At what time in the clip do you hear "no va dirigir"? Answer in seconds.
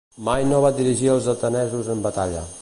0.51-1.11